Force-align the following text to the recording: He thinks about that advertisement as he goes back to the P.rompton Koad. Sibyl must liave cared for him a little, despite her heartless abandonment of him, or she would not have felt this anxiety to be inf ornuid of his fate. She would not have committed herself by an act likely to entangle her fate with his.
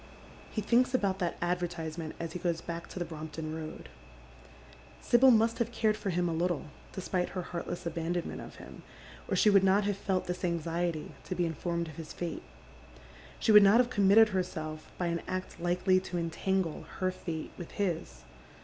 He 0.49 0.61
thinks 0.61 0.95
about 0.95 1.19
that 1.19 1.37
advertisement 1.43 2.15
as 2.19 2.33
he 2.33 2.39
goes 2.39 2.59
back 2.59 2.87
to 2.87 2.97
the 2.97 3.05
P.rompton 3.05 3.53
Koad. 3.53 3.85
Sibyl 4.99 5.29
must 5.29 5.57
liave 5.59 5.71
cared 5.71 5.95
for 5.95 6.09
him 6.09 6.27
a 6.27 6.33
little, 6.33 6.71
despite 6.91 7.29
her 7.29 7.43
heartless 7.43 7.85
abandonment 7.85 8.41
of 8.41 8.55
him, 8.55 8.81
or 9.27 9.35
she 9.35 9.51
would 9.51 9.63
not 9.63 9.83
have 9.83 9.95
felt 9.95 10.25
this 10.25 10.43
anxiety 10.43 11.11
to 11.25 11.35
be 11.35 11.45
inf 11.45 11.63
ornuid 11.63 11.87
of 11.89 11.97
his 11.97 12.13
fate. 12.13 12.41
She 13.37 13.51
would 13.51 13.61
not 13.61 13.77
have 13.77 13.91
committed 13.91 14.29
herself 14.29 14.91
by 14.97 15.05
an 15.05 15.21
act 15.27 15.59
likely 15.59 15.99
to 15.99 16.17
entangle 16.17 16.85
her 16.97 17.11
fate 17.11 17.51
with 17.55 17.69
his. 17.73 18.23